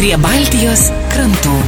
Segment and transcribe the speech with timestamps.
[0.00, 1.58] prie Baltijos krantų.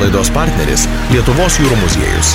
[0.00, 2.32] Laidos partneris- Lietuvos jūrų muziejus.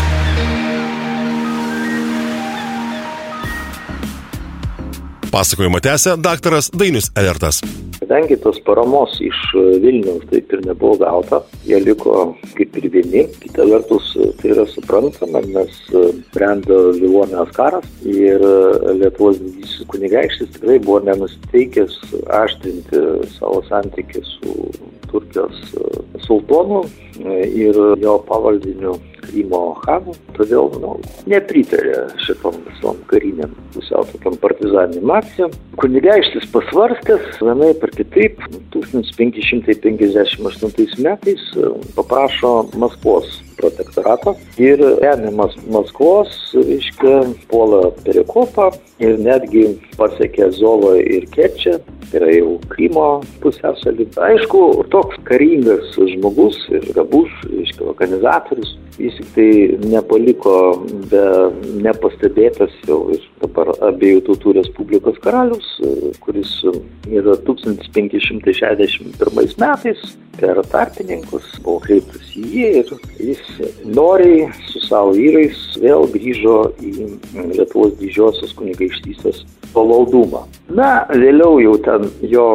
[5.34, 7.60] Pasakojimą tęsė daktaras Dainis Elertas.
[8.08, 9.36] Kadangi tos paramos iš
[9.84, 12.14] Vilniaus taip ir nebuvo gauta, jie liko
[12.56, 13.26] kaip ir vieni.
[13.42, 15.76] Kita vertus, tai yra suprantama, nes
[16.32, 18.40] brendo Livonijos karas ir
[18.96, 22.00] Lietuvos didysis kunigaikštis tikrai buvo nenusteikęs
[22.40, 23.04] aštrinti
[23.34, 24.56] savo santykį su
[25.12, 25.76] Turkijos
[26.24, 26.86] sultonu
[27.44, 28.96] ir jo pavaldiniu
[29.28, 30.92] Krymo Hanu, todėl nu,
[31.30, 35.52] nepritarė šitom visom kariniam pusiau tokiam partizaniniam akcijom.
[35.82, 38.34] Kunigaikštis pasvarstęs, vienai per kitaip,
[38.76, 41.44] 1558 metais
[41.98, 43.28] paprašo Maskvos
[43.58, 47.16] protektorato ir remiamas Maskvos, reiškia,
[47.52, 48.68] puola Perikopą
[49.04, 49.64] ir netgi
[49.98, 53.08] pasiekė Zovą ir Kerčią, tai yra jau Krymo
[53.44, 54.08] pusęsalį.
[54.30, 54.62] Aišku,
[54.94, 59.50] toks karingas žmogus ir gabus, reiškia, organizatorius, jis tik tai
[59.92, 60.56] nepaliko
[61.12, 61.26] be
[61.86, 65.68] nepastebėtas jau ir dabar abiejų tautų Respublikos karalius,
[66.24, 66.52] kuris
[67.12, 70.00] yra 1561 metais
[70.38, 72.88] per tarpininkus buvo kreiptas į jį ir
[73.30, 73.44] jis
[73.86, 76.92] noriai su savo vyrais vėl grįžo į
[77.56, 79.38] Lietuvos didžiosios kunigaikštystės
[79.74, 80.46] pavaldumą.
[80.70, 82.48] Na, vėliau jau ten jo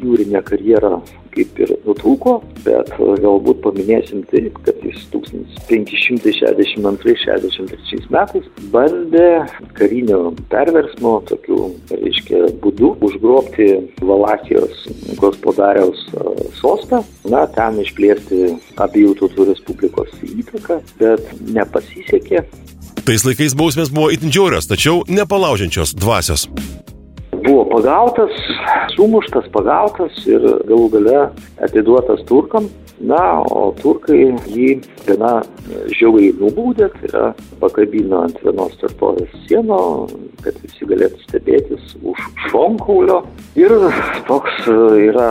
[0.00, 0.98] jūrinė karjera
[1.34, 2.32] kaip ir nutrūko,
[2.64, 9.30] bet galbūt paminėsim taip, kad jis 1562-63 metais bandė
[9.78, 10.20] karinio
[10.52, 11.58] perversmo tokiu,
[11.92, 13.66] reiškia, būdu užgrobti
[14.02, 14.74] Valakijos
[15.20, 16.00] gospodariaus
[16.58, 22.44] sostą, na, ten išplėsti abiejų tautų Respublikos įtaką, bet nepasisekė.
[23.06, 26.48] Tais laikais bausmės buvo itin džiaurios, tačiau nepalaužiančios dvasios
[27.50, 28.30] buvo pagautas,
[28.94, 31.18] sumuštas, pagautas ir galų gale
[31.64, 32.70] atiduotas turkam.
[33.00, 34.74] Na, o turkai jį
[35.06, 35.38] gana
[35.96, 37.22] žiauriai nubaudė, tai yra
[37.62, 39.78] pakabino ant vienos tvirtovės sieno,
[40.44, 42.20] kad visi galėtų stebėtis už
[42.50, 43.22] šonkaulio.
[43.56, 43.72] Ir
[44.28, 44.68] toks
[45.00, 45.30] yra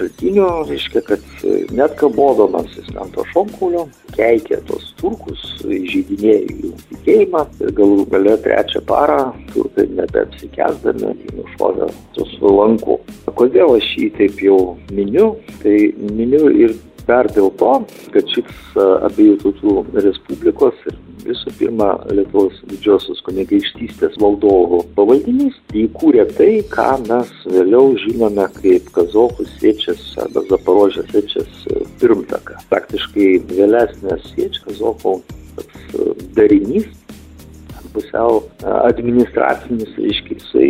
[0.00, 1.44] šaltinių, reiškia, kad
[1.76, 8.36] net kabodamas jis ant to šonkaulio keikė tos turkus, žydinėjo jų tikėjimą ir galų gale
[8.44, 9.20] trečią parą
[9.52, 12.98] turkai nebeapsikesdami nušovė su lanku.
[13.38, 14.58] Kodėl aš jį taip jau
[14.92, 15.34] miniu?
[15.62, 15.76] Tai
[16.16, 16.74] miniu ir
[17.10, 17.76] dar dėl to,
[18.14, 19.76] kad šis abiejų tautų
[20.06, 28.46] Respublikos ir visų pirma Lietuvos didžiosios kunigaikštystės valdovų pavaldinys įkūrė tai, ką mes vėliau žinome
[28.60, 31.66] kaip Kazokų siečias arba Zaporožės siečias
[32.00, 32.60] pirmtaką.
[32.72, 35.18] Praktiškai vėlesnės siečias Kazokų
[36.36, 36.88] darinys
[37.94, 40.68] pusiau administracinis, reiškia, jisai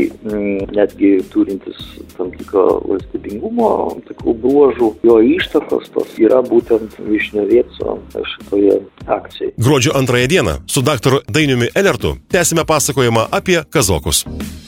[0.76, 1.78] netgi turintis
[2.16, 3.70] tam tikro valstybingumo,
[4.08, 7.98] tikrų bruožų, jo ištakos tos yra būtent Višnevėco
[8.34, 9.54] šitoje akcijoje.
[9.60, 14.24] Gruodžio antrąją dieną su daktaru Dainiumi Elertu tęsime pasakojimą apie kazokus.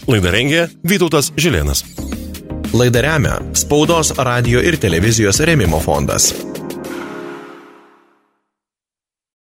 [0.09, 1.85] Laidą rengė Vytautas Žilėnas.
[2.73, 6.33] Laidą remia Spaudos, radio ir televizijos remimo fondas.